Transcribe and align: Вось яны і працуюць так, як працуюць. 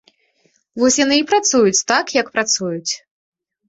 Вось 0.85 0.97
яны 1.05 1.15
і 1.21 1.27
працуюць 1.33 1.79
так, 1.95 2.05
як 2.19 2.35
працуюць. 2.37 2.91